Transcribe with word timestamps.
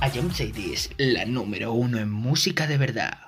Ayom 0.00 0.30
Seidi 0.30 0.74
es 0.74 0.90
la 0.98 1.24
número 1.24 1.72
uno 1.72 1.98
en 1.98 2.10
música 2.10 2.66
de 2.66 2.76
verdad. 2.76 3.25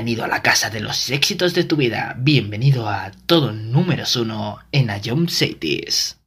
Bienvenido 0.00 0.24
a 0.24 0.28
la 0.28 0.40
casa 0.40 0.70
de 0.70 0.80
los 0.80 1.10
éxitos 1.10 1.52
de 1.52 1.64
tu 1.64 1.76
vida. 1.76 2.14
Bienvenido 2.16 2.88
a 2.88 3.10
todo 3.26 3.52
número 3.52 4.04
uno 4.16 4.58
en 4.72 4.88
Ion 5.04 5.28
Cities. 5.28 6.19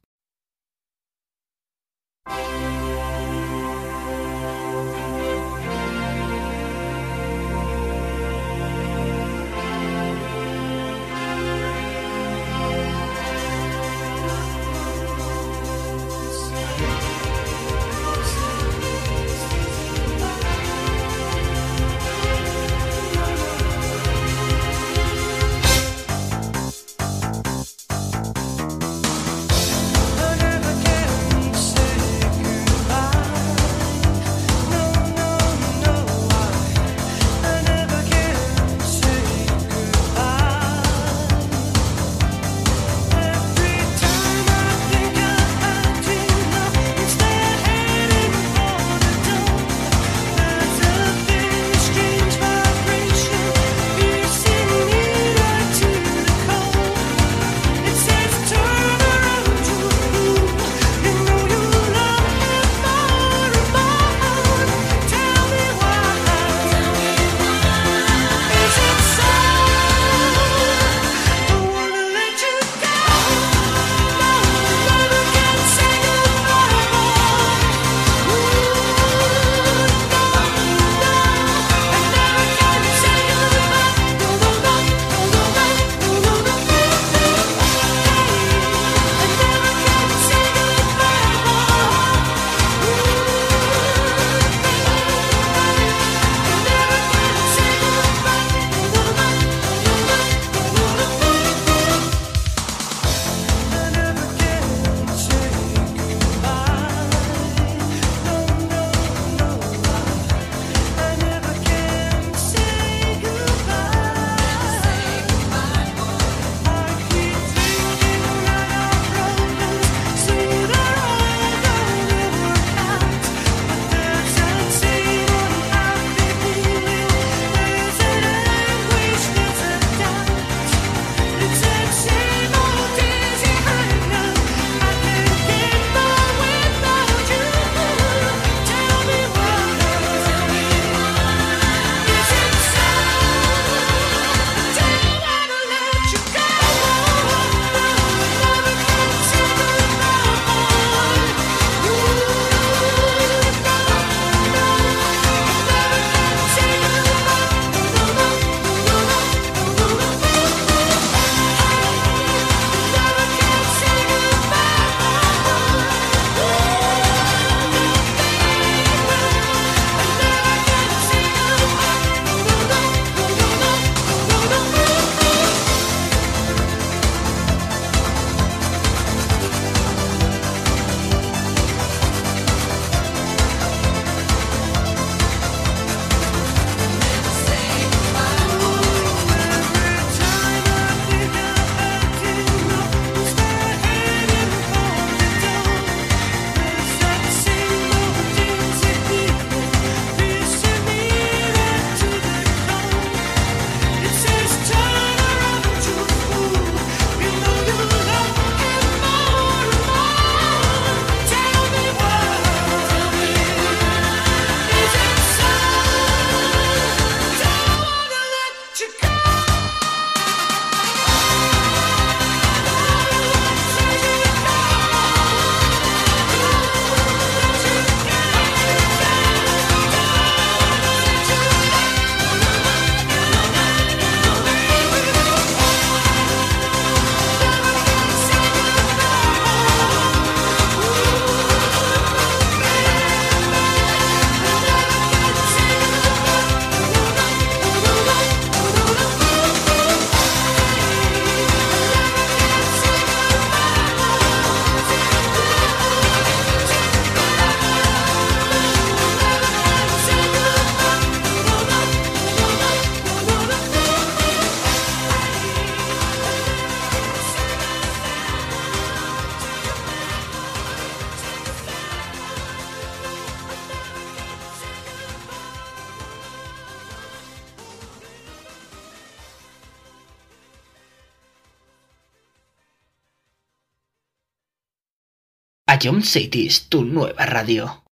A 285.84 285.86
John 285.86 286.02
Cities, 286.02 286.64
tu 286.70 286.82
nueva 286.82 287.26
radio. 287.26 287.83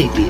A 0.00 0.29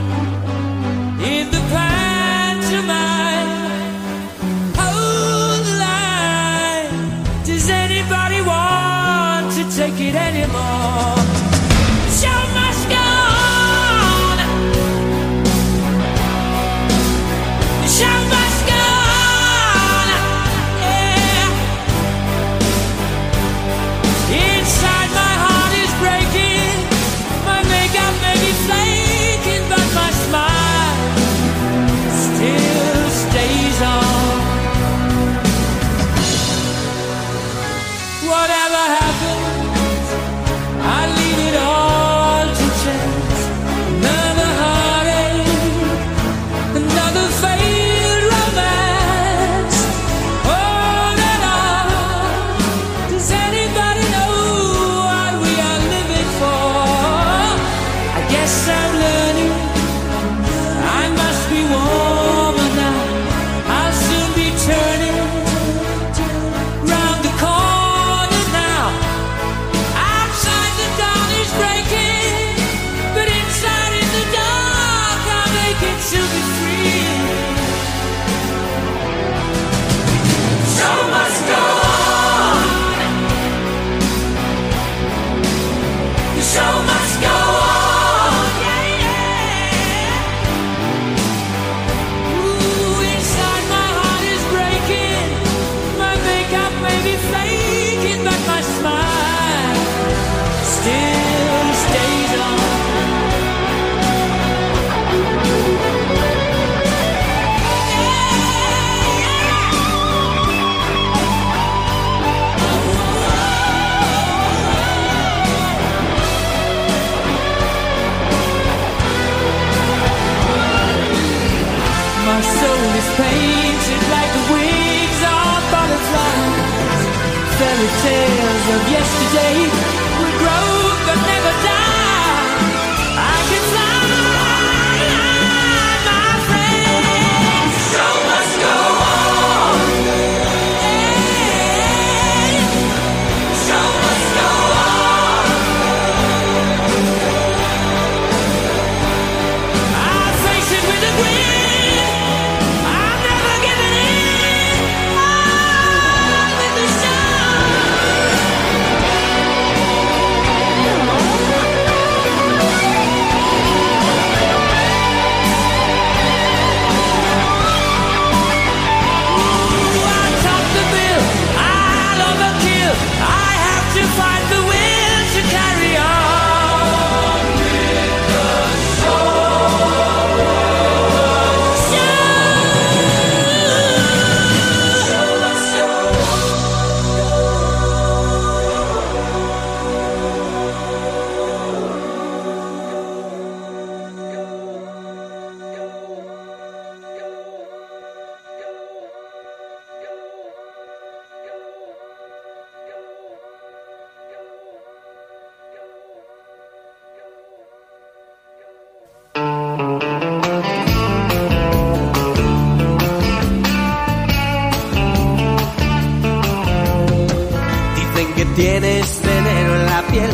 Dicen 217.95 218.33
que 218.35 218.45
tienes 218.55 219.21
veneno 219.23 219.75
en 219.75 219.85
la 219.85 220.01
piel 220.09 220.31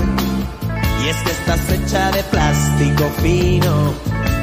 y 1.04 1.10
es 1.10 1.18
que 1.18 1.32
estás 1.32 1.70
hecha 1.72 2.12
de 2.12 2.24
plástico 2.24 3.04
fino. 3.22 3.94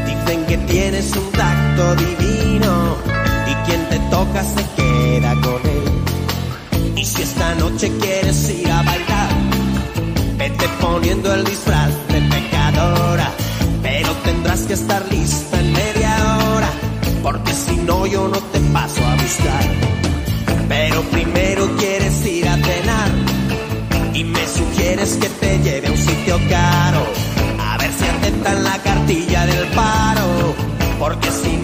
Dicen 0.07 0.45
que 0.47 0.59
tienes 0.59 1.17
un 1.17 1.33
tacto 1.33 1.97
divino 1.97 2.97
y 3.47 3.55
quien 3.67 3.89
te 3.89 3.99
toca 4.11 4.45
se 4.45 4.65
queda 4.77 5.33
con 5.41 5.61
él. 5.65 6.97
Y 6.97 7.05
si 7.07 7.23
esta 7.23 7.55
noche 7.55 7.91
quieres 8.01 8.51
ir 8.51 8.71
a 8.71 8.83
bailar, 8.83 9.31
vete 10.37 10.69
poniendo 10.81 11.33
el 11.33 11.45
disfraz 11.45 12.04
tendrás 14.55 14.67
que 14.67 14.75
estar 14.75 15.13
lista 15.13 15.59
en 15.59 15.73
media 15.73 16.39
hora, 16.39 16.71
porque 17.23 17.53
si 17.53 17.77
no 17.77 18.07
yo 18.07 18.29
no 18.29 18.39
te 18.53 18.61
paso 18.73 19.01
a 19.05 19.15
buscar. 19.17 19.65
Pero 20.69 21.03
primero 21.11 21.77
quieres 21.77 22.25
ir 22.27 22.47
a 22.47 22.57
cenar 22.57 23.11
y 24.13 24.23
me 24.23 24.47
sugieres 24.47 25.15
que 25.17 25.29
te 25.29 25.59
lleve 25.59 25.89
a 25.89 25.91
un 25.91 25.97
sitio 25.97 26.39
caro, 26.49 27.05
a 27.61 27.79
ver 27.79 27.91
si 27.99 28.05
aceptan 28.05 28.65
la 28.65 28.79
cartilla 28.79 29.47
del 29.47 29.67
paro, 29.69 30.55
porque 31.01 31.31
si 31.33 31.57
no 31.57 31.64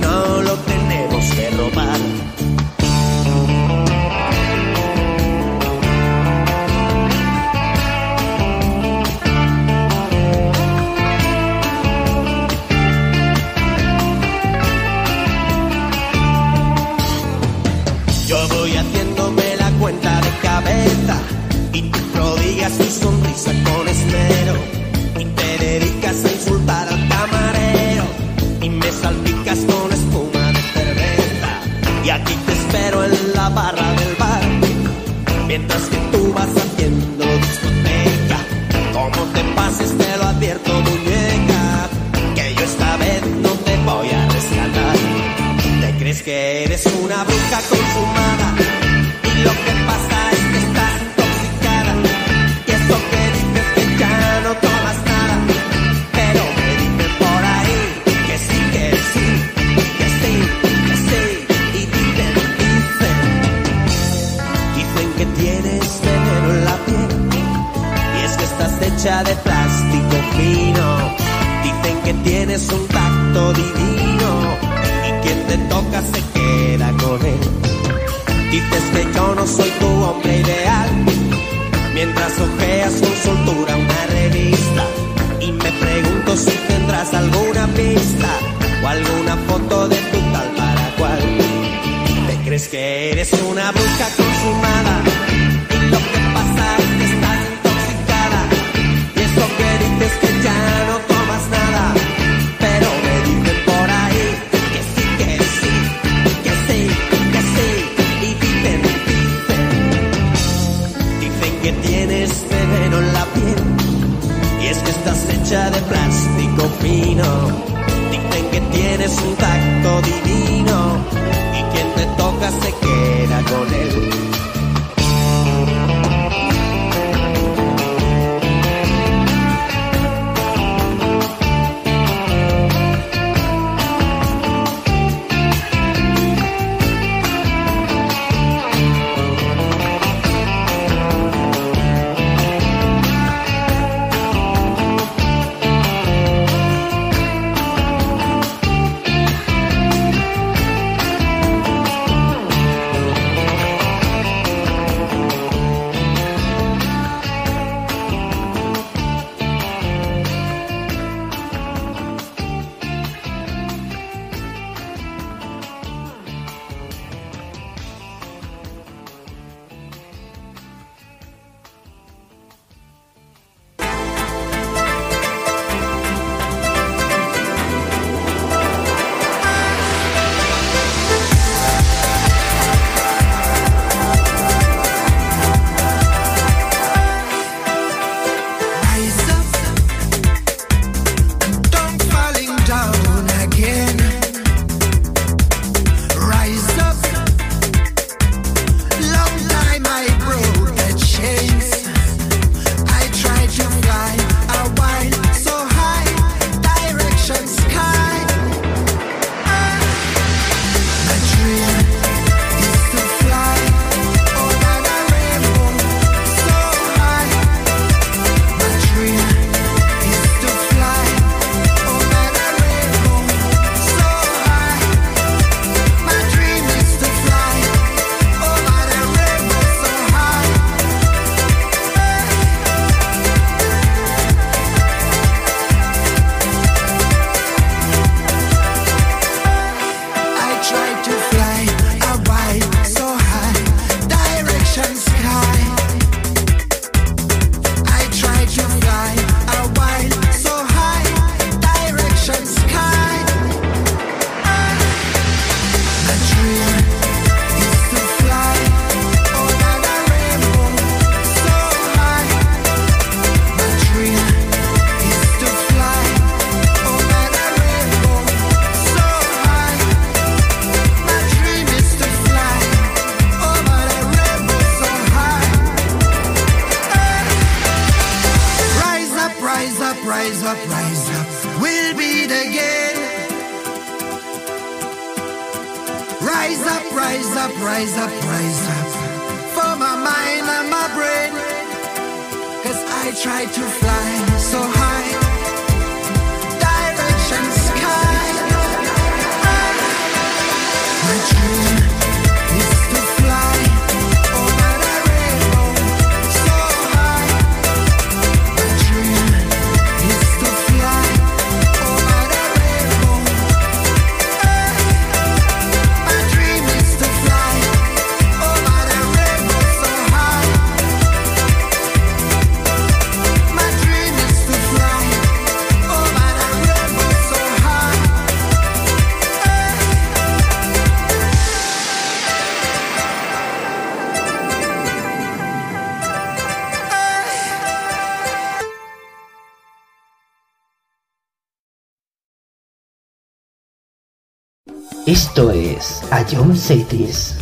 Esto 345.11 345.51
es 345.51 346.05
A 346.12 346.25
John 346.25 346.55
Cities. 346.55 347.39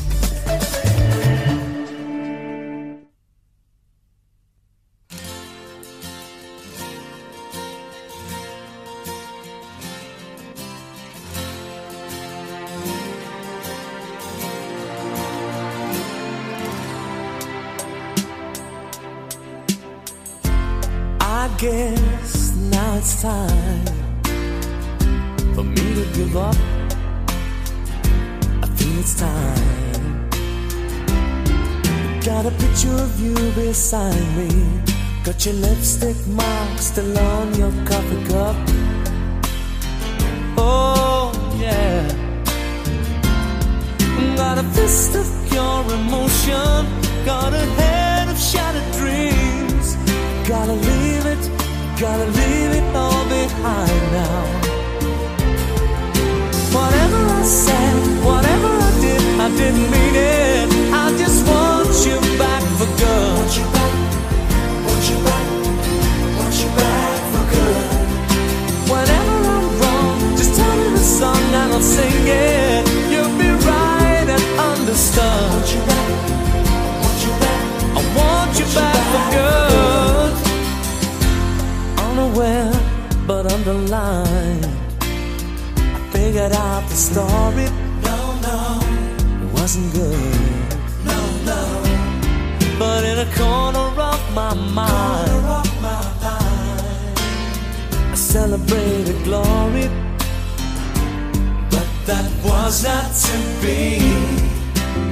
was 102.79 102.85
not 102.85 103.13
to 103.13 103.39
be. 103.61 103.99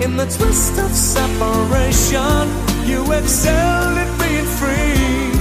In 0.05 0.17
the 0.17 0.27
twist 0.27 0.79
of 0.79 0.91
separation, 0.91 2.49
you 2.87 3.01
excelled 3.13 3.99
at 3.99 4.21
being 4.21 4.45
free. 4.45 5.33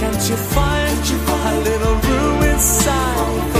Can't 0.00 0.30
you 0.30 0.36
find 0.36 0.98
a 1.28 1.60
little 1.60 1.94
room 1.94 2.42
inside? 2.42 3.59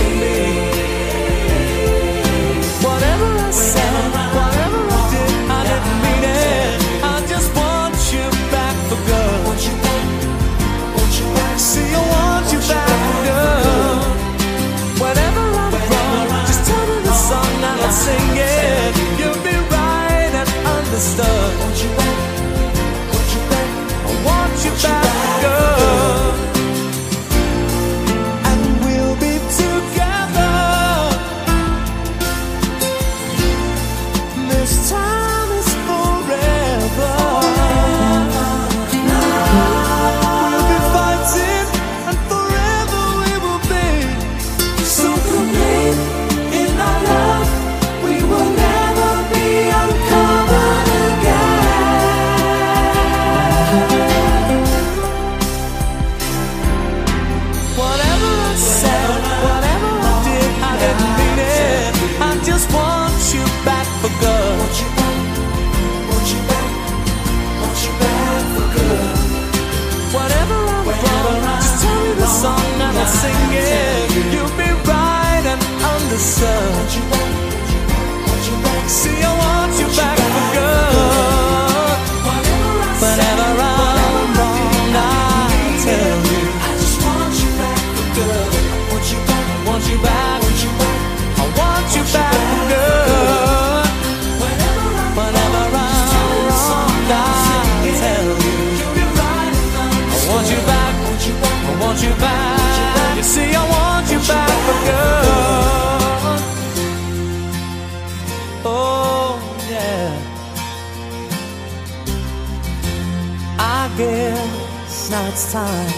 last 115.53 115.95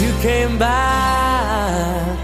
you 0.00 0.12
came 0.20 0.58
back. 0.58 2.16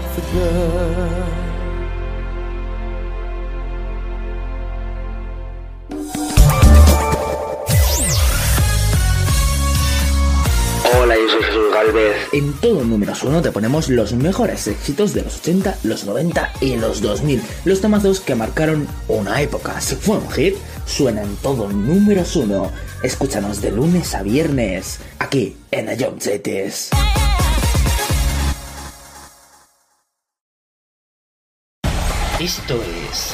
Hola, 10.95 11.15
yo 11.15 11.29
soy 11.29 11.43
Jesús 11.43 11.73
Galvez. 11.73 12.15
En 12.33 12.53
todo 12.53 12.83
números 12.83 13.23
uno 13.23 13.41
te 13.41 13.51
ponemos 13.51 13.89
los 13.89 14.13
mejores 14.13 14.67
éxitos 14.67 15.13
de 15.13 15.23
los 15.23 15.39
80, 15.39 15.77
los 15.83 16.05
90 16.05 16.53
y 16.61 16.75
los 16.75 17.01
2000. 17.01 17.41
Los 17.65 17.81
tomazos 17.81 18.19
que 18.19 18.35
marcaron 18.35 18.87
una 19.07 19.41
época. 19.41 19.79
Si 19.81 19.95
fue 19.95 20.17
un 20.17 20.29
hit, 20.31 20.55
suena 20.85 21.23
en 21.23 21.35
todo 21.37 21.69
números 21.69 22.35
uno. 22.35 22.71
Escúchanos 23.03 23.61
de 23.61 23.69
lunes 23.69 24.15
a 24.15 24.23
viernes, 24.23 25.01
aquí 25.19 25.57
en 25.71 25.89
Ayomcetes. 25.89 26.89
Esto 32.39 32.81
es 32.81 33.33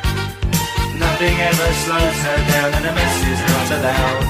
Nothing 1.21 1.39
ever 1.39 1.73
slows 1.85 2.19
her 2.25 2.37
down 2.49 2.73
and 2.73 2.85
a 2.87 2.93
mess 2.95 3.17
is 3.29 3.41
not 3.45 3.69
allowed. 3.77 4.25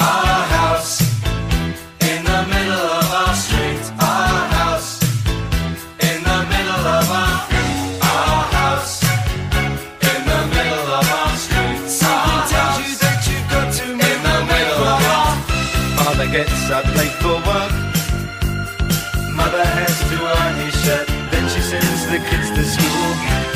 Our 0.00 0.42
house 0.56 1.02
in 2.00 2.24
the 2.24 2.40
middle 2.48 2.86
of 2.96 3.12
our 3.12 3.34
street. 3.34 3.84
Our 4.00 4.40
house 4.56 5.02
in 6.00 6.18
the 6.24 6.38
middle 6.48 6.84
of 6.96 7.06
our 7.12 7.36
our 8.08 8.42
house 8.56 9.04
in 10.00 10.20
the 10.24 10.40
middle 10.56 10.88
of 10.96 11.04
our 11.12 11.36
street. 11.36 11.84
Something 11.92 12.40
tells 12.48 12.76
you 12.80 12.96
that 13.04 13.20
you've 13.28 13.48
got 13.52 13.68
to 13.76 13.84
in 13.92 14.18
the 14.28 14.38
middle 14.48 14.80
of 14.80 15.00
our 15.12 15.36
Father 16.00 16.28
gets 16.32 16.70
up 16.70 16.86
late 16.96 17.16
for 17.20 17.36
work. 17.44 17.72
Mother 19.36 19.66
has 19.76 19.96
to 20.08 20.16
iron 20.24 20.56
his 20.56 20.74
shirt. 20.84 21.06
Then 21.30 21.44
she 21.50 21.60
sends 21.60 22.06
the 22.08 22.18
kids 22.30 22.48
to 22.56 22.64
school. 22.64 23.55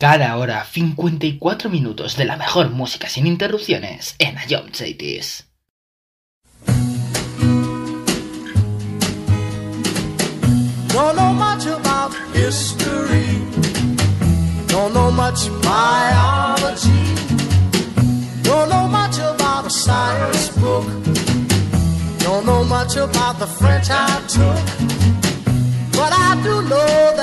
Cada 0.00 0.36
hora 0.36 0.64
54 0.64 1.68
minutos 1.68 2.16
de 2.16 2.24
la 2.24 2.36
mejor 2.36 2.70
música 2.70 3.08
sin 3.08 3.26
interrupciones 3.26 4.14
en 4.20 4.36
Ion 4.48 4.72
Cities. 4.72 5.44
Don't 10.92 11.16
know 11.16 11.32
much 11.32 11.66
about 11.66 12.14
history. 12.32 13.42
Don't 14.68 14.94
know 14.94 15.10
much 15.10 15.50
biology. 15.62 17.14
Don't 18.44 18.68
know 18.68 18.86
much 18.86 19.18
about 19.18 19.66
a 19.66 19.70
science 19.70 20.50
book. 20.60 20.84
Don't 22.20 22.46
know 22.46 22.62
much 22.62 22.96
about 22.96 23.40
the 23.40 23.48
French 23.48 23.90
I 23.90 24.22
took. 24.28 24.62
But 25.90 26.12
I 26.12 26.40
do 26.44 26.62
know 26.68 27.17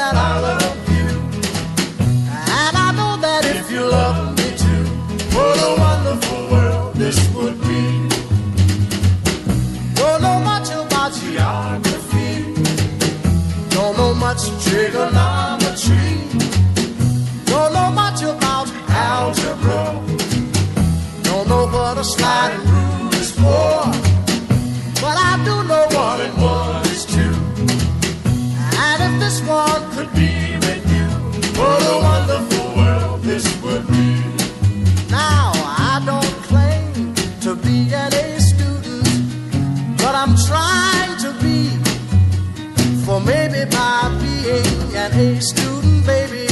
trigonometry. 14.85 16.17
Don't 17.45 17.73
know 17.73 17.91
much 17.91 18.21
about 18.21 18.67
algebra. 18.89 20.01
Don't 21.23 21.47
know 21.47 21.65
what 21.65 21.97
a 21.97 22.03
sliding 22.03 22.84
A 45.17 45.39
student, 45.39 46.05
baby, 46.05 46.45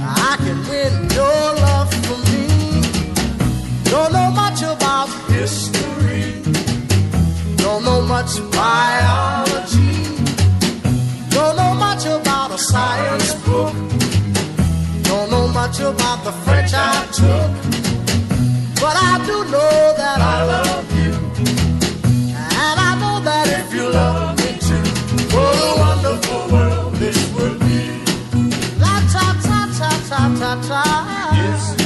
I 0.00 0.36
can 0.38 0.58
win 0.70 1.10
your 1.12 1.44
love 1.60 1.92
for 2.06 2.16
me. 2.32 2.46
Don't 3.84 4.14
know 4.14 4.30
much 4.30 4.62
about 4.62 5.10
history, 5.28 6.40
don't 7.56 7.84
know 7.84 8.00
much 8.00 8.40
biology, 8.50 10.16
don't 11.28 11.54
know 11.54 11.74
much 11.74 12.06
about 12.06 12.52
a 12.52 12.56
science 12.56 13.34
book, 13.44 13.74
don't 15.02 15.30
know 15.30 15.48
much 15.48 15.80
about 15.80 16.24
the 16.24 16.32
French 16.44 16.72
I 16.72 17.06
took, 17.12 17.52
but 18.80 18.96
I 18.96 19.22
do 19.26 19.44
know 19.52 19.94
that 19.98 20.18
I 20.18 20.44
love 20.46 20.88
you, 20.96 21.12
and 22.32 22.76
I 22.88 22.96
know 23.02 23.20
that 23.22 23.48
if 23.60 23.74
you 23.74 23.90
love 23.90 24.38
me 24.38 24.58
too, 24.66 24.82
what 25.36 25.54
a 25.60 25.78
wonderful 25.78 26.56
world 26.56 26.94
this 26.94 27.32
would 27.34 27.61
ta 30.12 30.28
ta 30.38 30.52
ta. 30.68 30.82
Yes. 31.32 31.81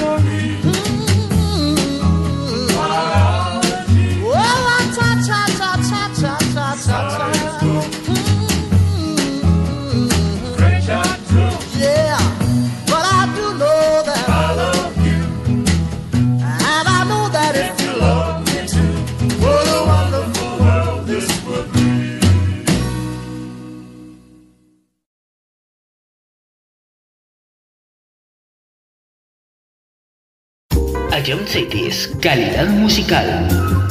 Calidad 32.20 32.68
musical. 32.68 33.85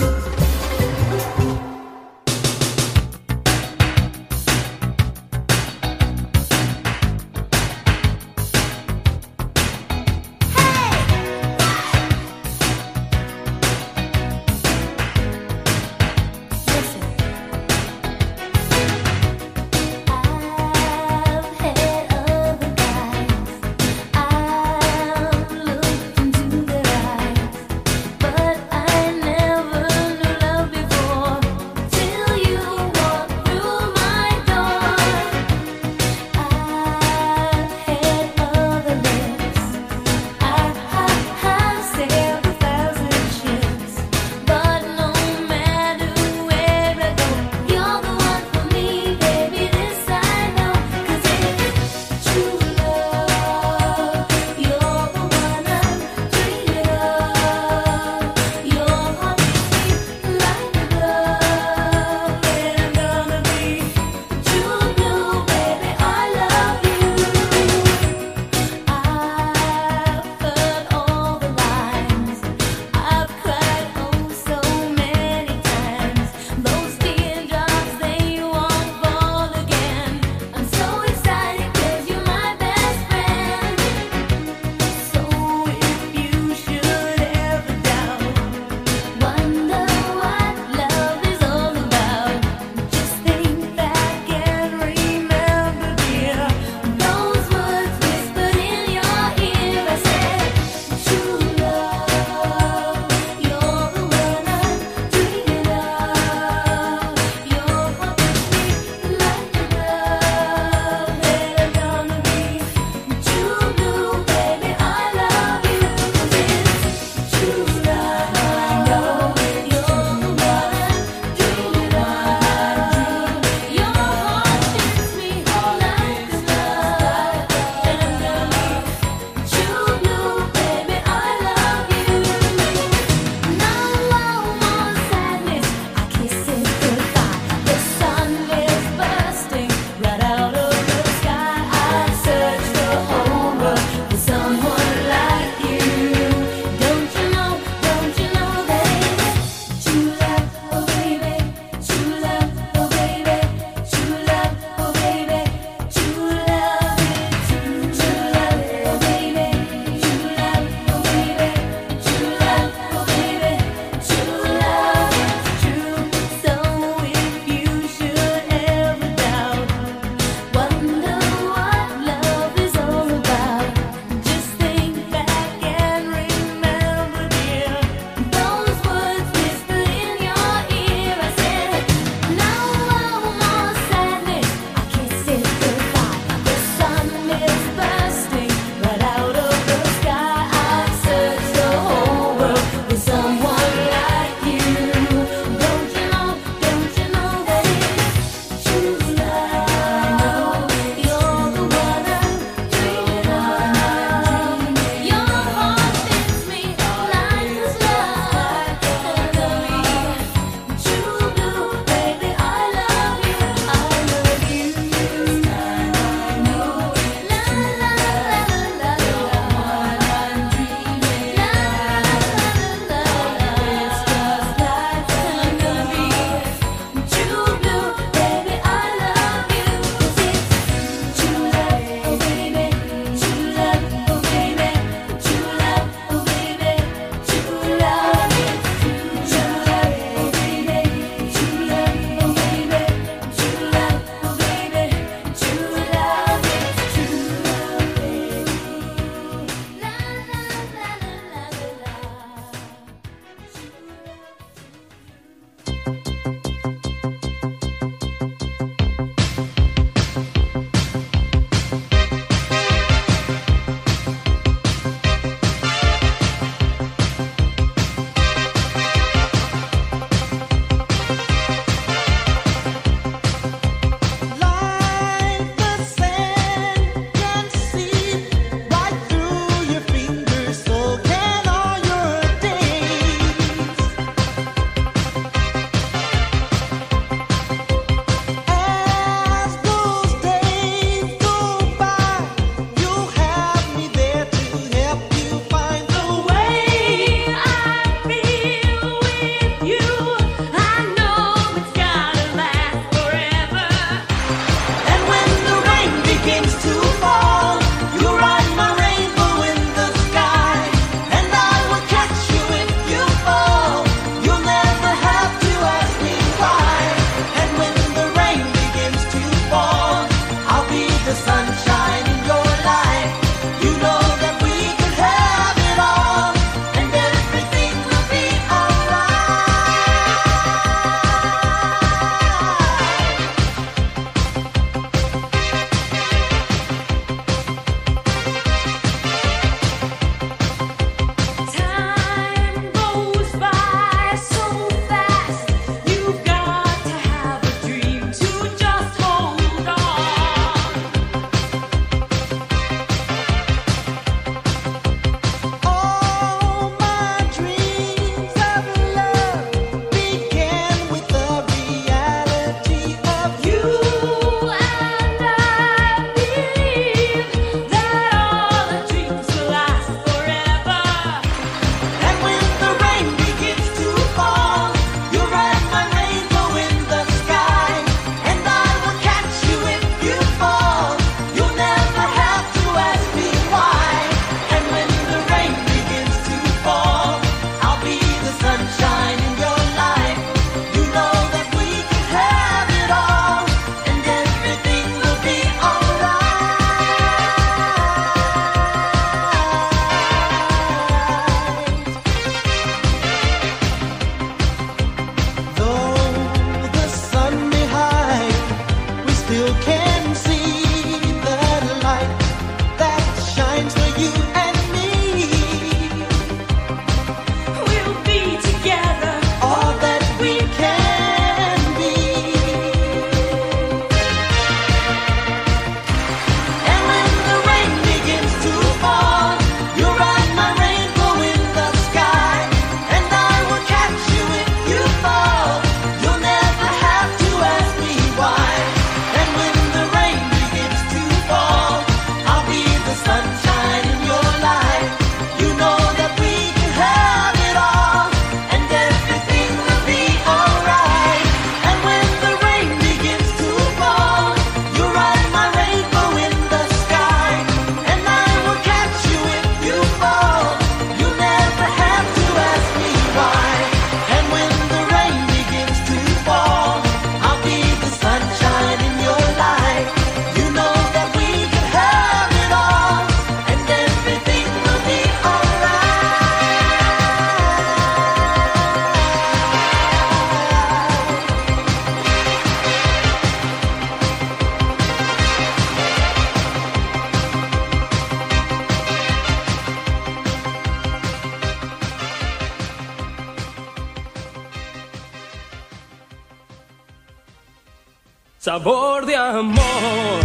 sabor 498.55 499.05
de 499.05 499.17
amor. 499.17 500.21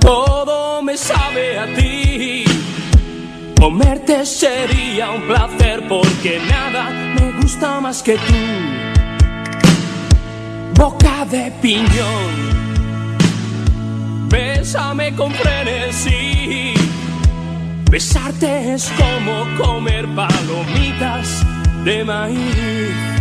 Todo 0.00 0.80
me 0.82 0.96
sabe 0.96 1.58
a 1.58 1.66
ti. 1.74 2.44
Comerte 3.60 4.24
sería 4.24 5.10
un 5.10 5.22
placer 5.26 5.86
porque 5.86 6.40
nada 6.48 6.82
me 7.16 7.32
gusta 7.40 7.78
más 7.80 8.02
que 8.02 8.14
tú. 8.28 8.42
Boca 10.76 11.26
de 11.26 11.50
piñón, 11.60 12.32
bésame 14.30 15.14
con 15.14 15.30
frenesí. 15.32 16.72
Besarte 17.90 18.74
es 18.74 18.90
como 19.00 19.34
comer 19.62 20.06
palomitas 20.14 21.44
de 21.84 22.04
maíz. 22.04 23.15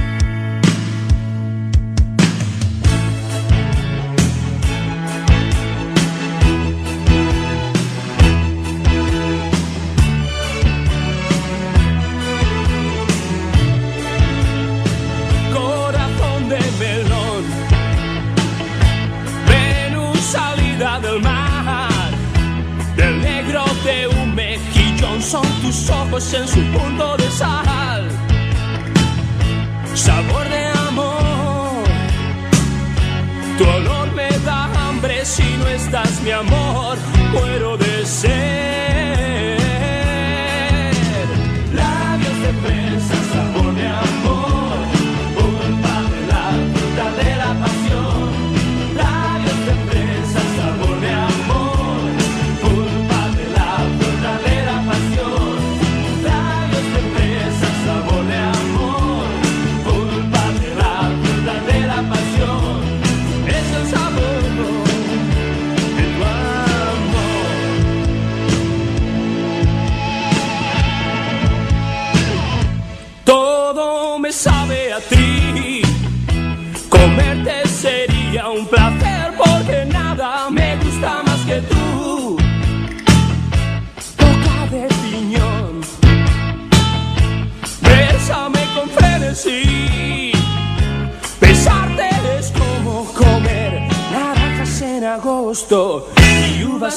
Pues 26.15 26.33
en 26.33 26.47
su 26.47 26.61
punto 26.71 27.17
de 27.17 27.29
sal. 27.29 28.07
Sabor 29.93 30.47
de 30.47 30.67
amor, 30.87 31.83
tu 33.57 33.63
olor 33.65 34.13
me 34.13 34.29
da 34.45 34.63
hambre 34.87 35.25
si 35.25 35.43
no 35.57 35.67
estás 35.67 36.21
mi 36.21 36.31
amor. 36.31 36.97
Muero 37.33 37.74
Αύγουστο 95.55 96.03
η 96.15 96.59
Ιούβα 96.61 96.89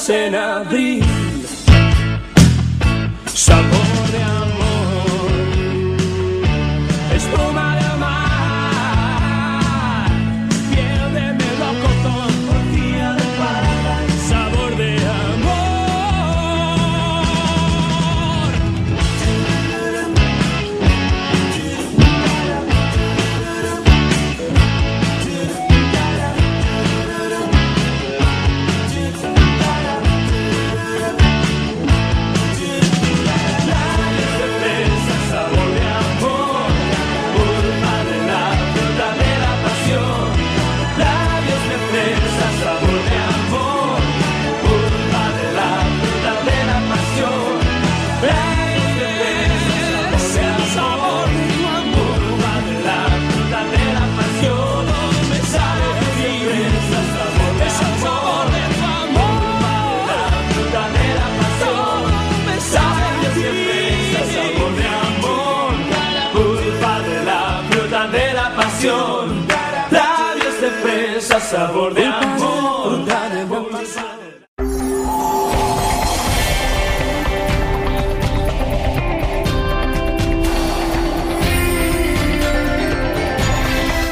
sabor 71.49 71.93
de 71.95 72.05
amor. 72.05 73.05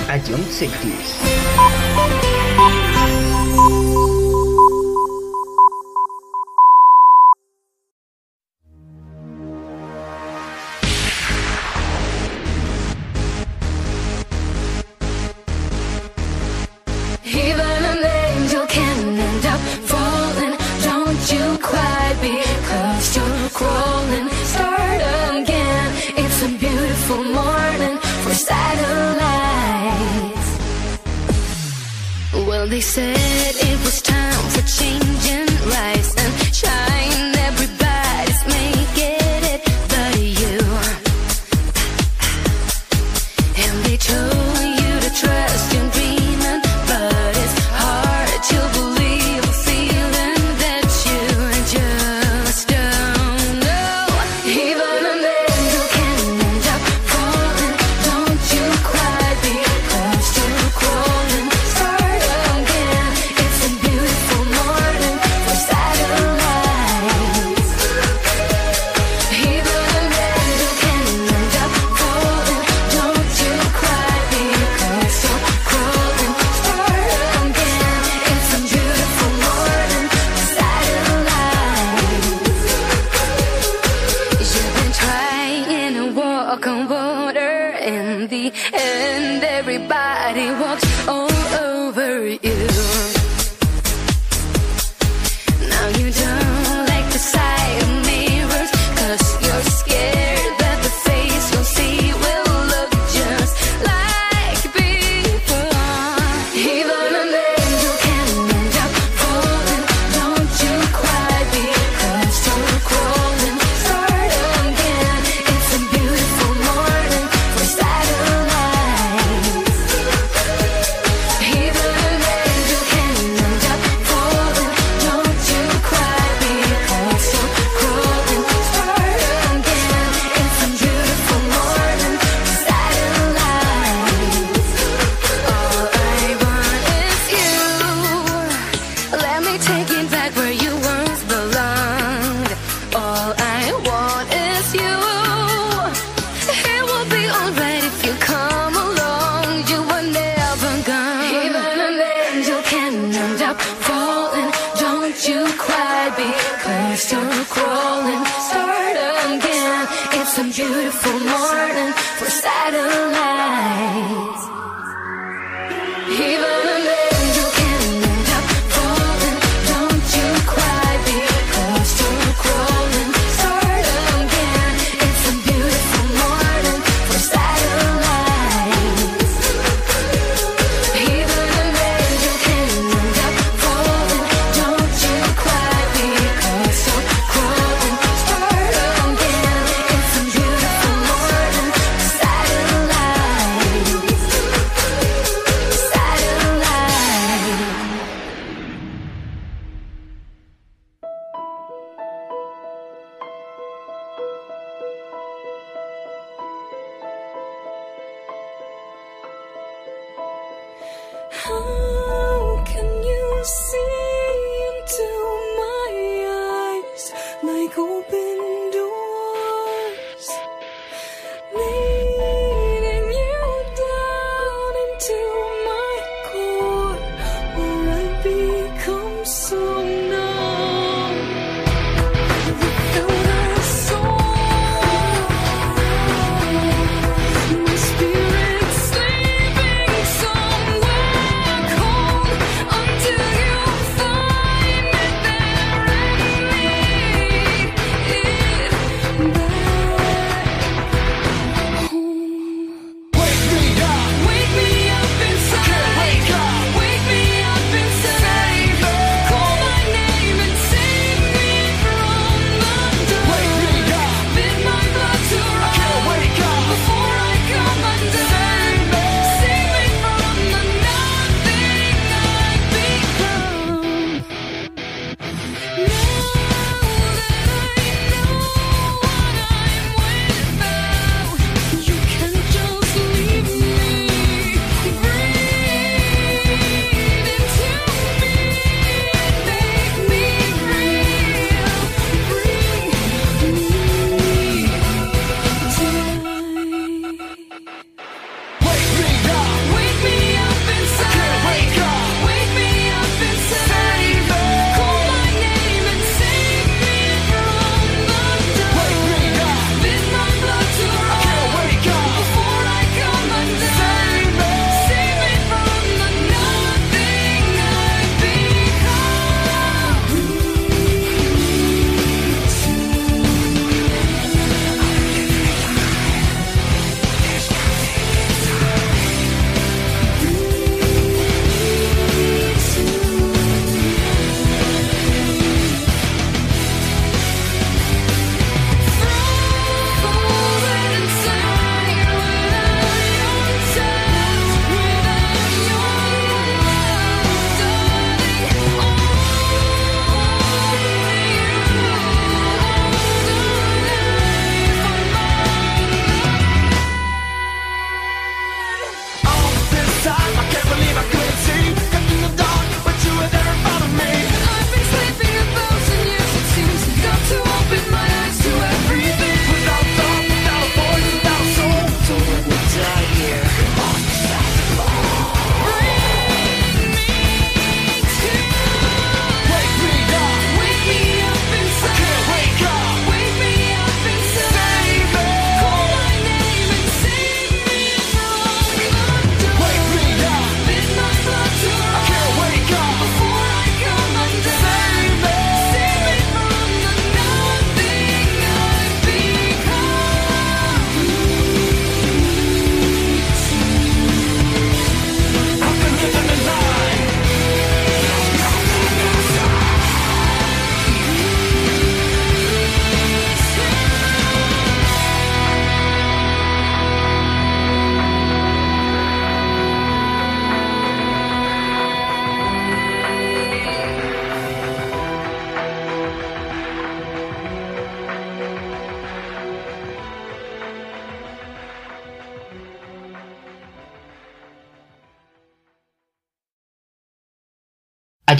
A 0.10 0.18
John 0.28 0.44
Sectis. 0.50 1.67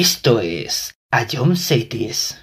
Esto 0.00 0.38
es 0.38 0.94
A 1.10 1.26
John 1.28 1.56
Cities. 1.56 2.36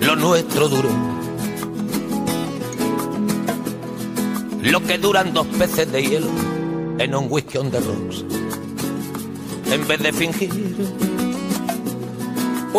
lo 0.00 0.16
nuestro 0.16 0.68
duró. 0.68 0.88
Lo 4.62 4.80
que 4.80 4.96
duran 4.96 5.34
dos 5.34 5.46
peces 5.58 5.92
de 5.92 6.02
hielo 6.02 6.30
en 6.98 7.14
un 7.14 7.26
whisky 7.28 7.58
on 7.58 7.70
the 7.70 7.80
rocks. 7.80 8.24
En 9.70 9.86
vez 9.86 10.02
de 10.02 10.12
fingir 10.14 11.15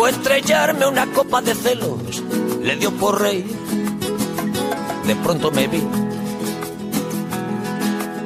o 0.00 0.06
estrellarme 0.06 0.86
una 0.86 1.06
copa 1.06 1.42
de 1.42 1.56
celos, 1.56 2.22
le 2.62 2.76
dio 2.76 2.92
por 2.92 3.20
reír. 3.20 3.46
De 5.04 5.16
pronto 5.16 5.50
me 5.50 5.66
vi 5.66 5.82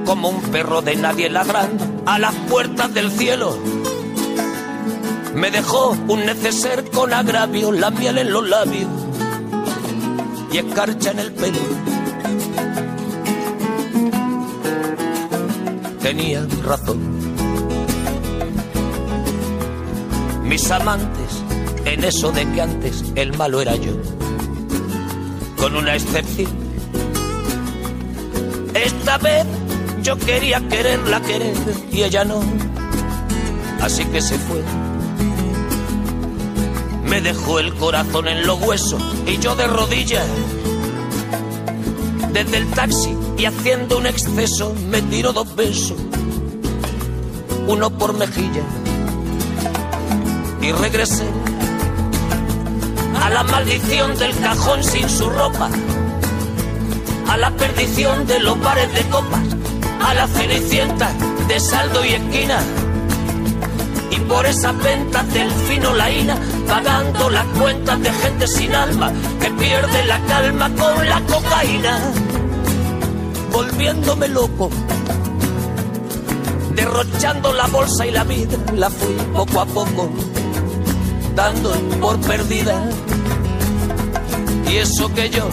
como 0.04 0.28
un 0.28 0.42
perro 0.42 0.82
de 0.82 0.96
nadie 0.96 1.30
ladrando 1.30 2.02
a 2.04 2.18
las 2.18 2.34
puertas 2.50 2.92
del 2.92 3.10
cielo. 3.10 3.56
Me 5.34 5.50
dejó 5.50 5.96
un 6.08 6.26
neceser 6.26 6.90
con 6.90 7.14
agravio, 7.14 7.72
la 7.72 7.90
miel 7.90 8.18
en 8.18 8.32
los 8.34 8.46
labios 8.46 8.90
y 10.52 10.58
escarcha 10.58 11.12
en 11.12 11.18
el 11.20 11.32
pelo. 11.32 11.58
Tenía 16.02 16.46
razón. 16.66 17.22
Mis 20.44 20.70
amantes, 20.70 21.21
en 21.92 22.04
eso 22.04 22.32
de 22.32 22.50
que 22.50 22.62
antes 22.62 23.04
el 23.16 23.36
malo 23.36 23.60
era 23.60 23.76
yo, 23.76 23.92
con 25.58 25.76
una 25.76 25.94
excepción. 25.94 26.50
Esta 28.74 29.18
vez 29.18 29.44
yo 30.02 30.16
quería 30.16 30.66
quererla 30.68 31.20
querer 31.20 31.54
y 31.90 32.02
ella 32.02 32.24
no, 32.24 32.40
así 33.82 34.06
que 34.06 34.22
se 34.22 34.38
fue. 34.38 34.62
Me 37.04 37.20
dejó 37.20 37.58
el 37.58 37.74
corazón 37.74 38.26
en 38.26 38.46
los 38.46 38.58
huesos 38.62 39.02
y 39.26 39.36
yo 39.36 39.54
de 39.54 39.66
rodillas 39.66 40.26
Desde 42.32 42.56
el 42.56 42.66
taxi 42.70 43.14
y 43.36 43.44
haciendo 43.44 43.98
un 43.98 44.06
exceso 44.06 44.74
me 44.88 45.02
tiro 45.02 45.34
dos 45.34 45.54
besos, 45.54 45.98
uno 47.66 47.90
por 47.90 48.16
mejilla. 48.16 48.62
Y 50.62 50.72
regresé 50.72 51.41
a 53.22 53.30
la 53.30 53.44
maldición 53.44 54.18
del 54.18 54.36
cajón 54.40 54.82
sin 54.82 55.08
su 55.08 55.30
ropa, 55.30 55.70
a 57.28 57.36
la 57.36 57.50
perdición 57.52 58.26
de 58.26 58.40
los 58.40 58.60
bares 58.60 58.92
de 58.92 59.02
copas, 59.10 59.40
a 60.04 60.14
la 60.14 60.26
cenicienta 60.26 61.12
de 61.46 61.60
saldo 61.60 62.04
y 62.04 62.14
esquina. 62.14 62.58
Y 64.10 64.16
por 64.20 64.44
esas 64.44 64.76
ventas 64.82 65.32
del 65.32 65.50
fino 65.50 65.94
laína, 65.94 66.36
pagando 66.66 67.30
las 67.30 67.46
cuentas 67.58 68.00
de 68.02 68.12
gente 68.12 68.46
sin 68.48 68.74
alma 68.74 69.12
que 69.40 69.50
pierde 69.50 70.04
la 70.06 70.20
calma 70.26 70.68
con 70.70 71.08
la 71.08 71.20
cocaína, 71.20 72.00
volviéndome 73.52 74.28
loco, 74.28 74.68
derrochando 76.74 77.52
la 77.52 77.66
bolsa 77.68 78.04
y 78.04 78.10
la 78.10 78.24
vida, 78.24 78.58
la 78.74 78.90
fui 78.90 79.14
poco 79.32 79.60
a 79.60 79.66
poco 79.66 80.10
dando 81.34 81.70
por 82.00 82.20
perdida. 82.20 82.82
Y 84.70 84.76
eso 84.76 85.12
que 85.14 85.30
yo, 85.30 85.48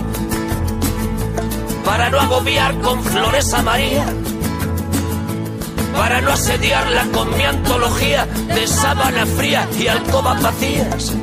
para 1.86 2.10
no 2.10 2.20
agobiar 2.20 2.80
con 2.80 3.04
flores 3.04 3.54
a 3.54 3.62
María, 3.62 4.06
para 5.96 6.22
no 6.22 6.32
asediarla 6.32 7.06
con 7.12 7.36
mi 7.38 7.44
antología 7.44 8.26
de 8.26 8.68
sábana 8.68 9.26
fría 9.26 9.68
y 9.78 9.88
alcobas 9.88 10.42
vacías, 10.42 11.14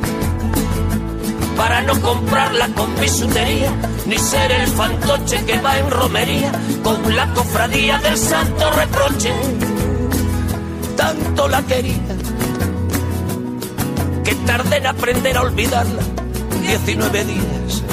para 1.55 1.81
no 1.81 1.99
comprarla 2.01 2.67
con 2.69 2.95
bisutería, 2.99 3.71
ni 4.05 4.17
ser 4.17 4.51
el 4.51 4.67
fantoche 4.67 5.43
que 5.45 5.59
va 5.59 5.77
en 5.79 5.89
romería 5.89 6.51
con 6.83 7.15
la 7.15 7.33
cofradía 7.33 7.97
del 7.97 8.17
santo 8.17 8.71
reproche. 8.71 9.33
Tanto 10.95 11.47
la 11.47 11.61
quería 11.63 12.17
que 14.23 14.35
tardé 14.45 14.77
en 14.77 14.87
aprender 14.87 15.37
a 15.37 15.41
olvidarla. 15.41 16.16
19 16.67 17.23
días 17.23 17.83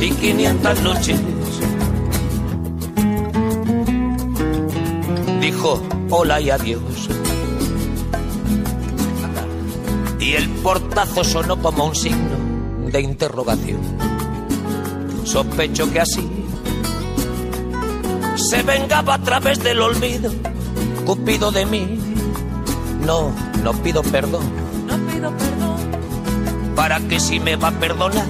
y 0.00 0.10
500 0.10 0.80
noches. 0.80 1.20
Dijo 5.38 5.82
hola 6.08 6.40
y 6.40 6.48
adiós. 6.48 7.10
Y 10.18 10.32
el 10.32 10.48
portazo 10.48 11.22
sonó 11.22 11.60
como 11.60 11.84
un 11.84 11.94
signo 11.94 12.38
de 12.90 13.02
interrogación. 13.02 13.80
Sospecho 15.24 15.92
que 15.92 16.00
así 16.00 16.26
se 18.36 18.62
vengaba 18.62 19.14
a 19.14 19.22
través 19.22 19.62
del 19.62 19.82
olvido. 19.82 20.32
Cupido 21.04 21.50
de 21.50 21.66
mí. 21.66 21.98
No, 23.04 23.30
no 23.62 23.74
pido 23.82 24.02
perdón. 24.04 24.67
Para 26.78 27.00
que 27.00 27.18
si 27.18 27.40
me 27.40 27.56
va 27.56 27.68
a 27.68 27.72
perdonar, 27.72 28.24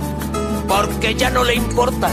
porque 0.66 1.14
ya 1.14 1.28
no 1.28 1.44
le 1.44 1.54
importa. 1.54 2.08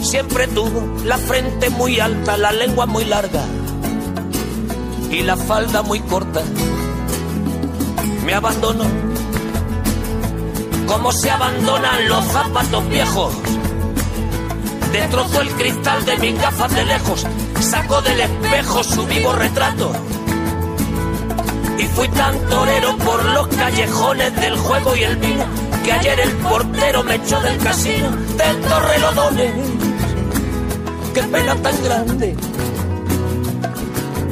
Siempre 0.00 0.48
tuvo 0.48 1.04
la 1.04 1.18
frente 1.18 1.70
muy 1.70 2.00
alta, 2.00 2.36
la 2.36 2.50
lengua 2.50 2.86
muy 2.86 3.04
larga 3.04 3.44
y 5.08 5.22
la 5.22 5.36
falda 5.36 5.82
muy 5.82 6.00
corta. 6.00 6.42
Me 8.24 8.34
abandonó 8.34 8.86
como 10.88 11.12
se 11.12 11.30
abandonan 11.30 12.08
los 12.08 12.24
zapatos 12.24 12.88
viejos. 12.88 13.34
Destrozó 14.90 15.42
el 15.42 15.50
cristal 15.50 16.04
de 16.04 16.16
mis 16.16 16.42
gafas 16.42 16.74
de 16.74 16.84
lejos, 16.86 17.24
sacó 17.60 18.02
del 18.02 18.20
espejo 18.20 18.82
su 18.82 19.06
vivo 19.06 19.32
retrato. 19.32 19.92
Y 21.82 21.86
fui 21.86 22.08
tan 22.10 22.38
torero 22.48 22.96
por 22.98 23.24
los 23.24 23.48
callejones 23.48 24.36
del 24.36 24.56
juego 24.56 24.94
y 24.94 25.02
el 25.02 25.16
vino 25.16 25.44
que 25.82 25.90
ayer 25.90 26.20
el 26.20 26.30
portero 26.36 27.02
me 27.02 27.16
echó 27.16 27.40
del 27.40 27.58
casino 27.58 28.08
del 28.36 28.60
Torrelodones. 28.60 29.52
Qué 31.12 31.22
pena 31.24 31.56
tan 31.56 31.82
grande. 31.82 32.36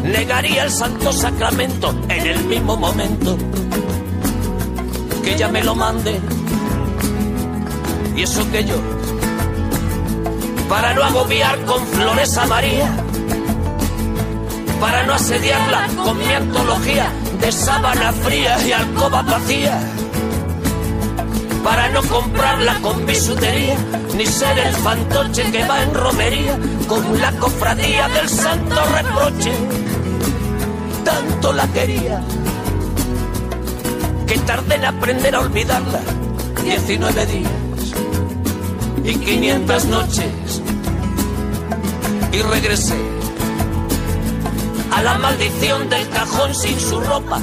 Negaría 0.05 0.63
el 0.63 0.71
santo 0.71 1.13
sacramento 1.13 1.93
en 2.09 2.27
el 2.29 2.45
mismo 2.45 2.77
momento 2.77 3.37
que 5.25 5.35
ella 5.35 5.49
me 5.49 5.65
lo 5.65 5.75
mande. 5.75 6.21
Y 8.15 8.23
eso 8.23 8.49
que 8.53 8.65
yo, 8.65 8.77
para 10.69 10.95
no 10.95 11.03
agobiar 11.03 11.59
con 11.65 11.85
flores 11.85 12.39
a 12.39 12.47
María, 12.47 12.91
para 14.81 15.03
no 15.03 15.15
asediarla 15.15 15.89
con 16.05 16.17
mi 16.17 16.33
antología 16.33 17.13
de 17.41 17.53
sábana 17.53 18.13
fría 18.13 18.57
y 18.67 18.73
alcoba 18.73 19.23
vacía, 19.23 19.79
para 21.65 21.89
no 21.91 22.03
comprarla 22.03 22.79
con 22.81 23.07
bisutería, 23.07 23.77
ni 24.17 24.27
ser 24.27 24.59
el 24.59 24.75
fantoche 24.77 25.51
que 25.51 25.65
va 25.65 25.83
en 25.83 25.95
romería 25.95 26.59
con 26.87 27.21
la 27.21 27.33
cofradía 27.33 28.09
del 28.09 28.29
santo 28.29 28.81
reproche. 28.95 29.53
Tanto 31.05 31.53
la 31.53 31.67
quería 31.69 32.23
que 34.27 34.39
tardé 34.39 34.75
en 34.77 34.85
aprender 34.85 35.35
a 35.35 35.41
olvidarla. 35.41 36.01
19 36.63 37.27
días 37.27 37.51
y 39.05 39.17
500 39.17 39.85
noches. 39.87 40.63
Y 42.33 42.43
regresé 42.43 43.20
a 44.93 45.03
la 45.03 45.19
maldición 45.19 45.89
del 45.89 46.09
cajón 46.11 46.55
sin 46.55 46.79
su 46.79 47.01
ropa, 47.01 47.41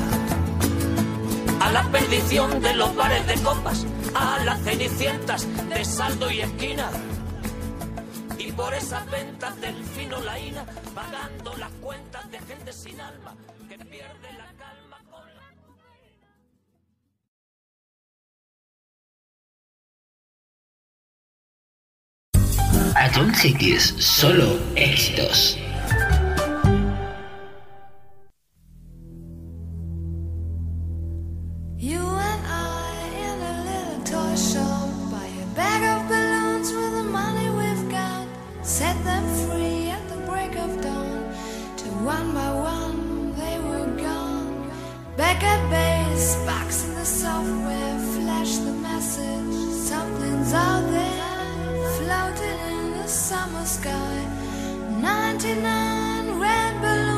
a 1.60 1.72
la 1.72 1.84
perdición 1.91 2.61
de 2.61 2.74
los 2.74 2.95
bares 2.95 3.28
de 3.28 3.36
copas, 3.41 3.86
a 4.14 4.40
las 4.44 4.61
cenicientas 4.61 5.48
de 5.69 5.84
saldo 5.86 6.30
y 6.32 6.41
esquina. 6.41 6.90
Y 8.38 8.52
por 8.52 8.74
esas 8.74 9.10
ventas 9.10 9.60
del 9.61 9.82
fino 9.84 10.19
laína, 10.22 10.65
pagando 10.94 11.56
las 11.57 11.72
cuentas 11.82 12.30
de 12.32 12.40
gente 12.40 12.74
sin 12.74 12.99
alma 12.99 13.34
que 13.69 13.78
pierde 13.78 14.34
la 14.38 14.52
calma 14.57 14.99
con 15.10 15.24
la... 15.36 15.44
Adult 22.99 23.36
solo 23.99 24.60
éxitos. 24.76 25.57
Back 45.18 45.41
at 45.44 45.61
base, 45.72 46.35
box 46.45 46.85
in 46.85 46.94
the 46.94 47.03
software, 47.03 47.99
flash 48.14 48.57
the 48.57 48.72
message. 48.72 49.56
Something's 49.73 50.53
out 50.53 50.85
there, 50.91 51.89
floating 51.98 52.60
in 52.72 52.91
the 52.91 53.07
summer 53.07 53.65
sky. 53.65 54.27
99 55.02 56.39
red 56.39 56.81
balloons 56.81 57.16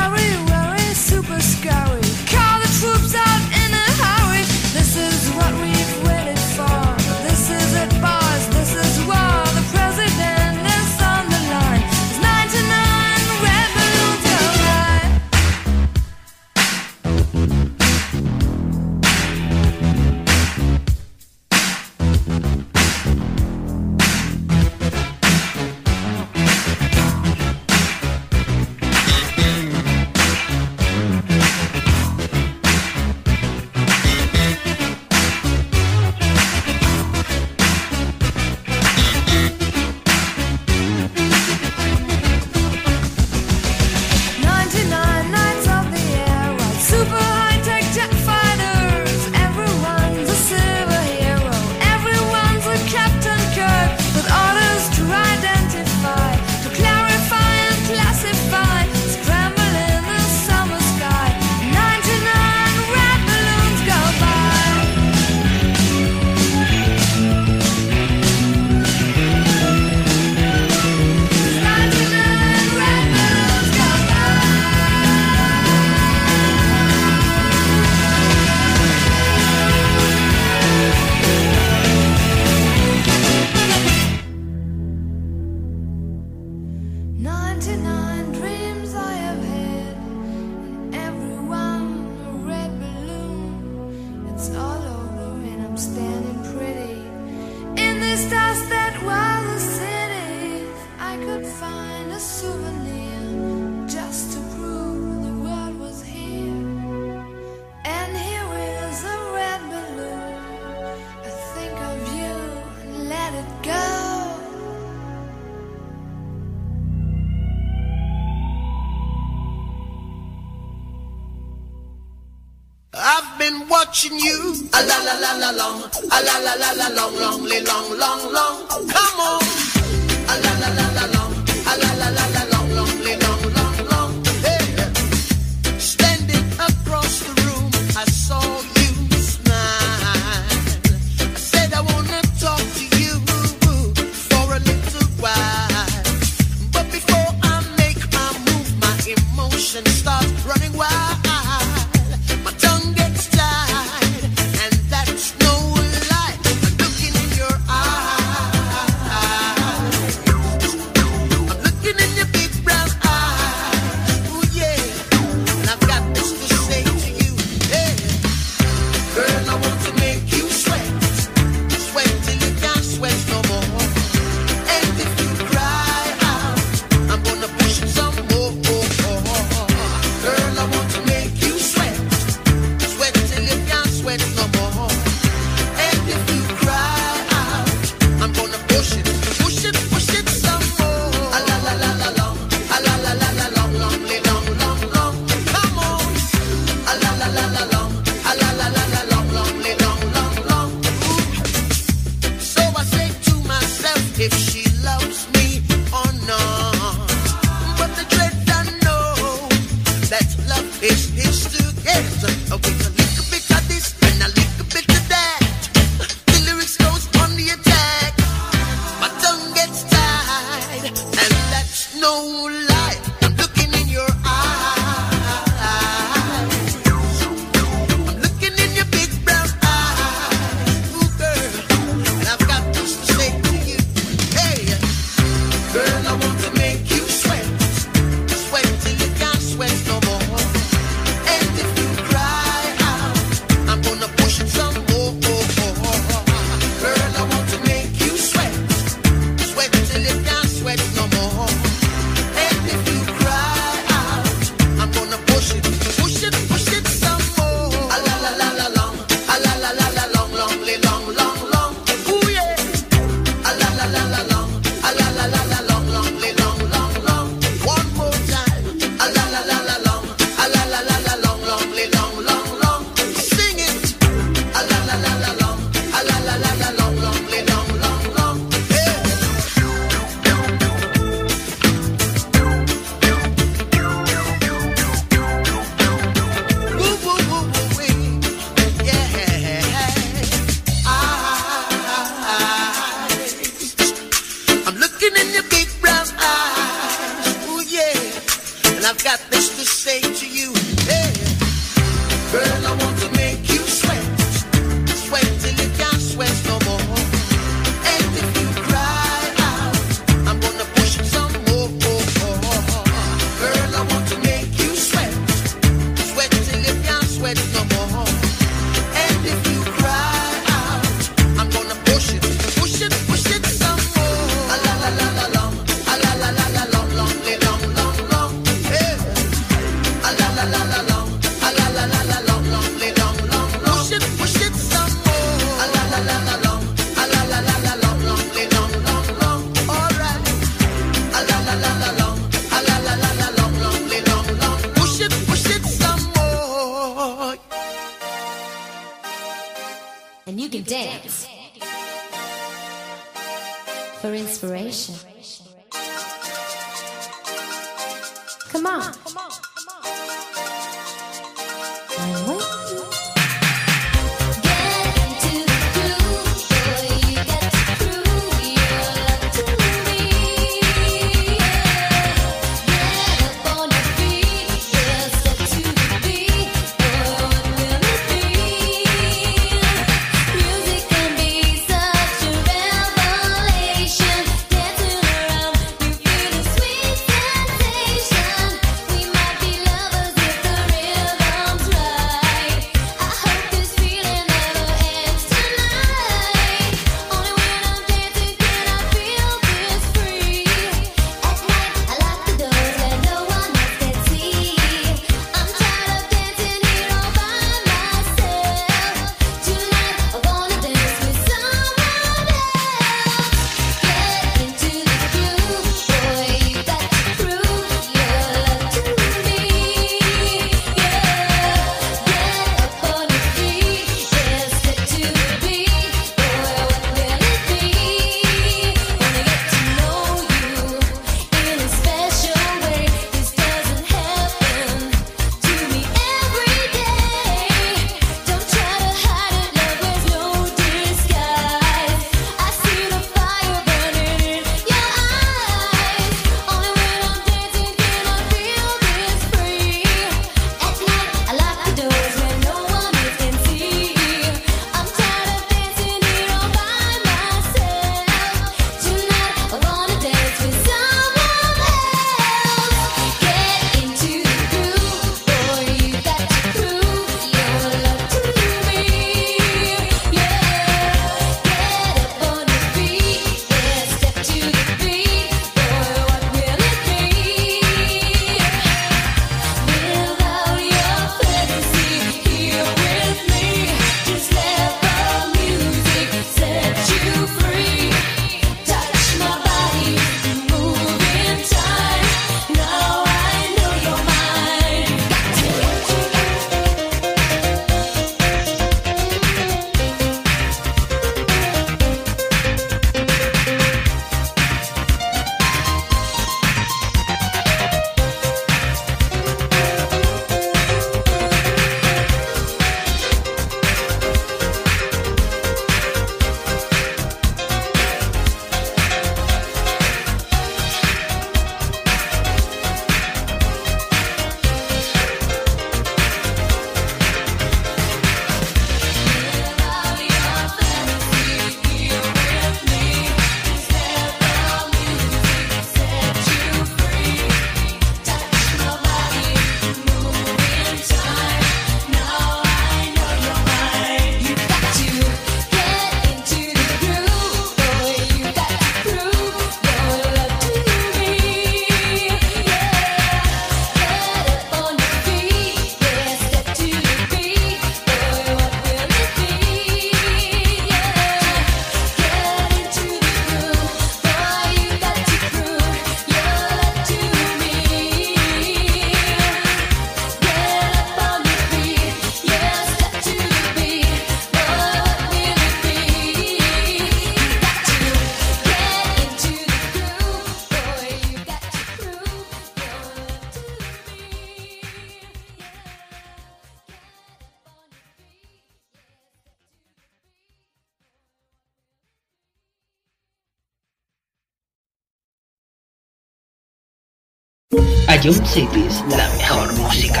Young 598.03 598.25
Cities, 598.25 598.83
la 598.89 599.07
mejor 599.15 599.53
música. 599.53 600.00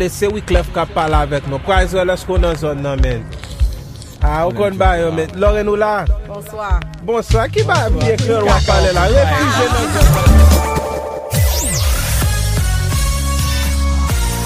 de 0.00 0.08
se 0.08 0.28
Wiklef 0.32 0.72
ka 0.72 0.86
pala 0.88 1.26
vek 1.28 1.46
nou. 1.50 1.60
Kwa 1.64 1.82
izo 1.84 2.00
la 2.04 2.16
sko 2.16 2.38
nan 2.40 2.56
zon 2.56 2.80
nan 2.84 3.00
men. 3.04 3.24
A, 4.20 4.46
ou 4.46 4.54
kon 4.56 4.78
ba 4.80 4.94
yo 5.00 5.12
men. 5.12 5.28
Lore 5.40 5.64
nou 5.66 5.76
la. 5.76 6.06
Bonsoir. 6.28 6.80
Bonsoir. 7.04 7.52
Ki 7.52 7.64
ba 7.68 7.82
biye 7.92 8.16
kler 8.20 8.46
wak 8.48 8.64
pale 8.68 8.94
la? 8.96 9.08
Refije 9.12 9.68
nan 9.74 9.92
zon. 9.96 10.48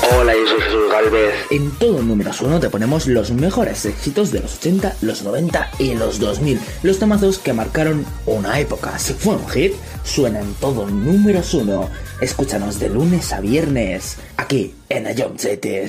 Hola, 0.05 0.35
yo 0.37 0.47
soy 0.47 0.61
Jesús 0.61 0.91
Galvez. 0.91 1.35
En 1.51 1.71
todo 1.79 2.03
número 2.03 2.31
uno 2.43 2.61
te 2.61 2.69
ponemos 2.69 3.07
los 3.07 3.31
mejores 3.31 3.85
éxitos 3.87 4.31
de 4.33 4.41
los 4.41 4.57
80, 4.57 4.97
los 5.01 5.23
90 5.23 5.71
y 5.79 5.95
los 5.95 6.19
2000. 6.19 6.61
Los 6.83 6.99
tomazos 6.99 7.39
que 7.39 7.53
marcaron 7.53 8.05
una 8.27 8.61
época. 8.61 8.99
Si 8.99 9.15
fue 9.15 9.37
un 9.37 9.49
hit, 9.49 9.73
suena 10.05 10.41
en 10.41 10.53
todo 10.55 10.87
número 10.87 11.41
uno. 11.55 11.89
Escúchanos 12.21 12.79
de 12.79 12.91
lunes 12.91 13.33
a 13.33 13.41
viernes. 13.41 14.19
Aquí 14.37 14.75
Indiana 15.07 15.35
este 15.37 15.85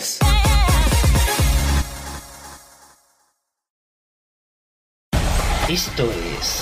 Esto 5.70 6.04
es. 6.38 6.62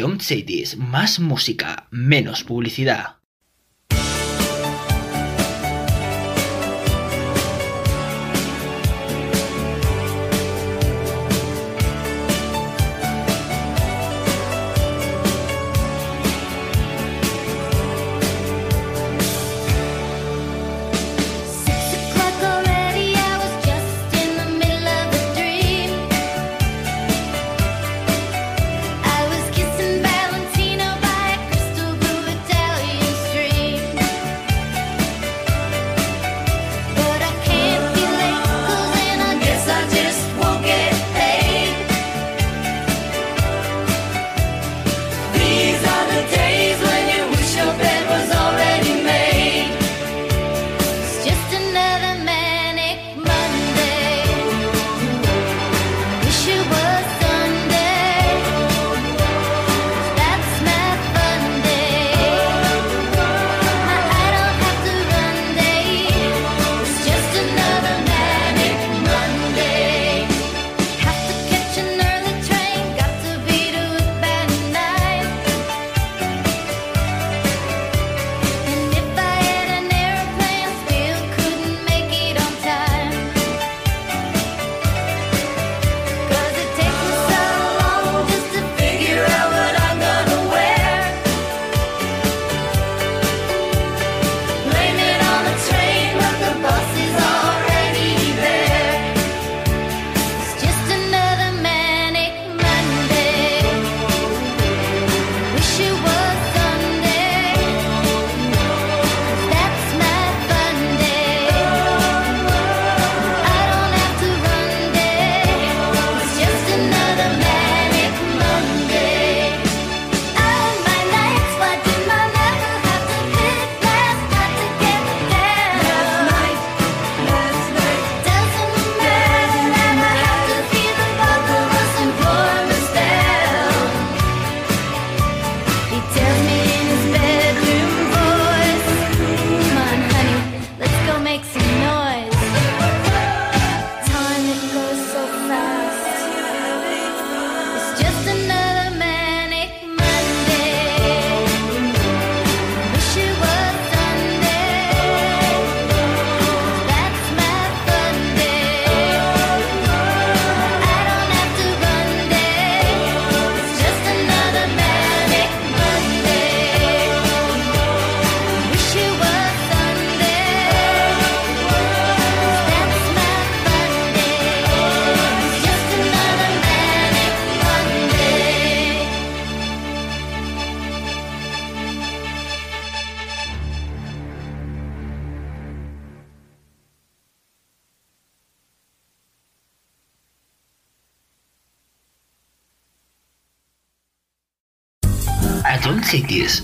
John 0.00 0.18
Cities, 0.18 0.78
más 0.78 1.20
música, 1.20 1.86
menos 1.90 2.42
publicidad. 2.42 3.19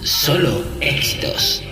Solo 0.05 0.65
éxitos. 0.81 1.66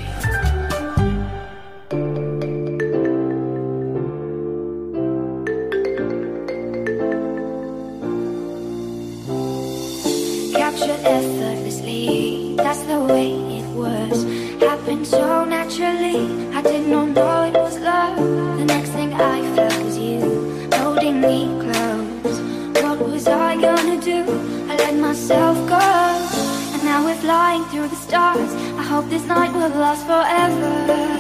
Night 29.27 29.53
will 29.53 29.69
last 29.71 30.07
forever. 30.07 31.14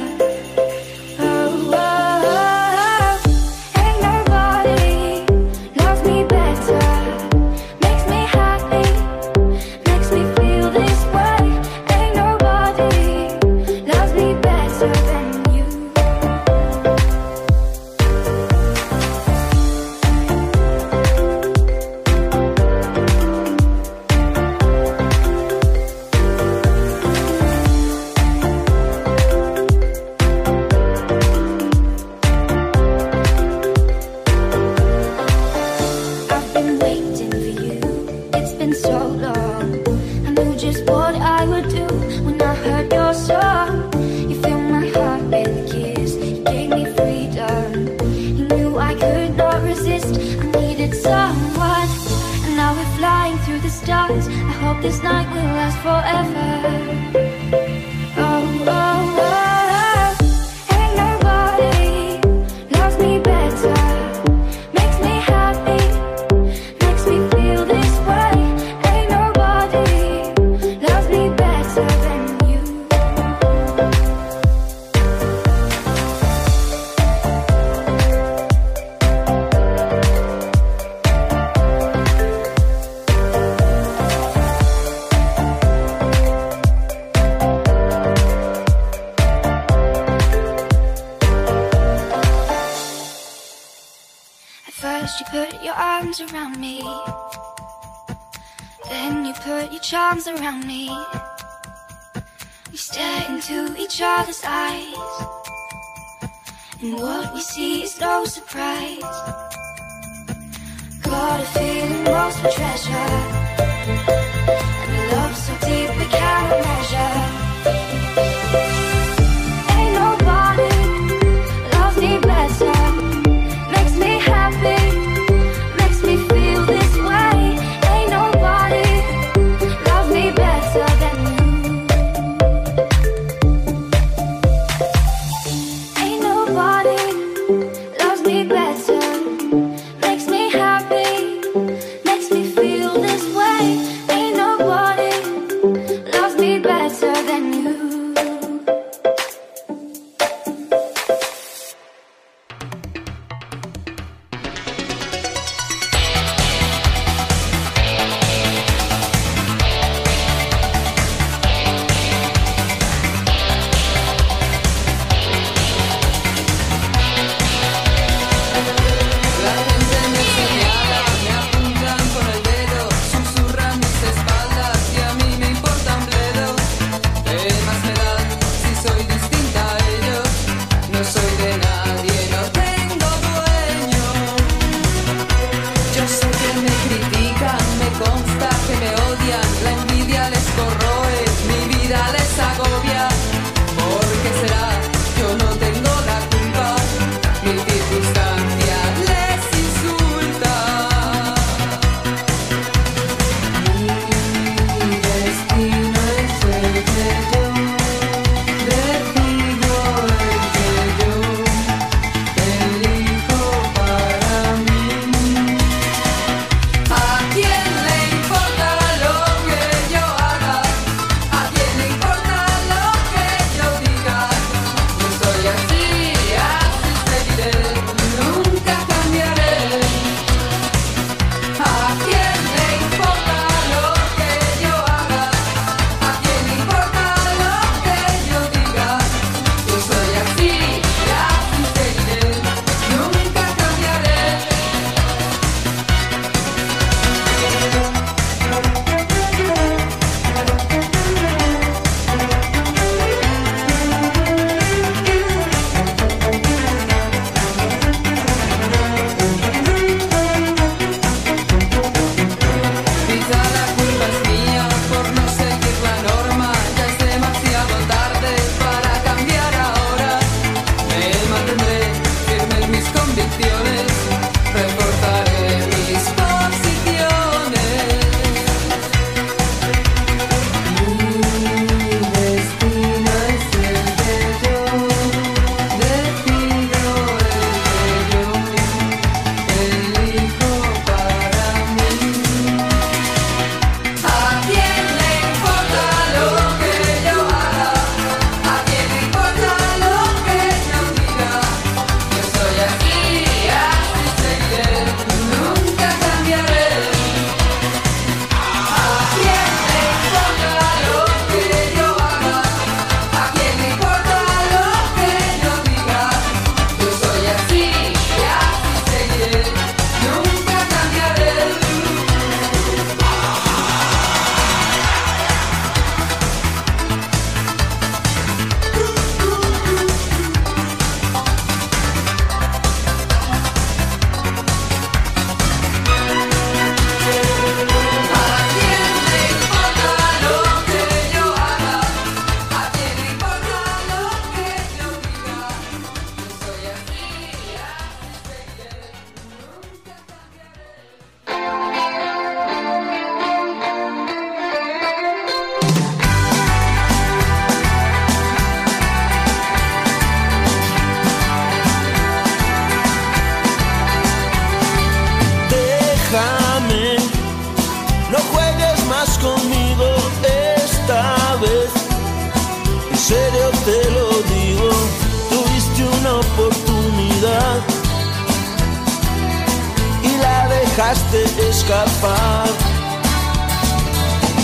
dejaste 380.76 381.24
escapar. 381.48 382.48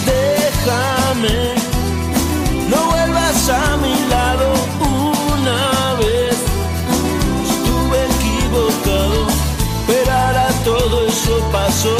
Déjame, 0.06 1.54
no 2.68 2.84
vuelvas 2.90 3.48
a 3.48 3.76
mi 3.78 3.96
lado 4.08 4.52
una 5.32 5.94
vez. 5.94 6.36
Estuve 7.48 7.98
equivocado, 8.14 9.26
pero 9.88 10.12
ahora 10.12 10.48
todo 10.64 11.06
eso 11.08 11.34
pasó. 11.50 11.98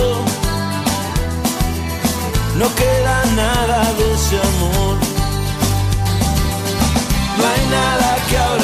No 2.57 2.66
queda 2.77 3.24
nada 3.35 3.93
de 3.98 4.15
ese 4.15 4.36
amor. 4.51 4.97
No 7.36 7.43
hay 7.52 7.62
nada 7.78 8.16
que 8.28 8.39
ahora 8.39 8.60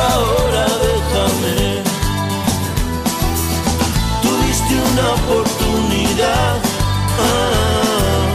ahora 0.00 0.66
déjame. 0.86 1.82
Tuviste 4.22 4.74
una 4.92 5.06
oportunidad 5.14 6.56
ah, 7.26 8.26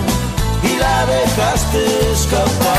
y 0.63 0.77
la 0.77 1.05
dejaste 1.05 2.11
escapar. 2.11 2.70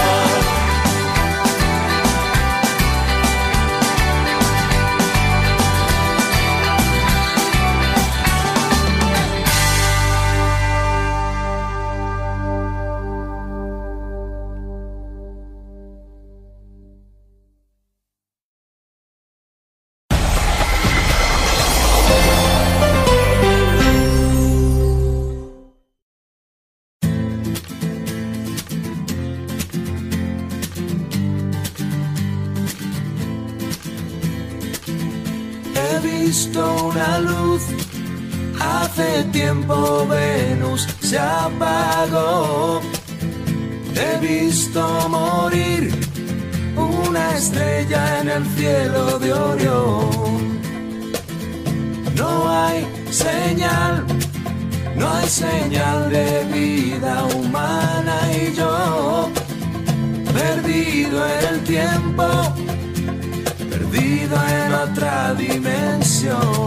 show. 66.22 66.61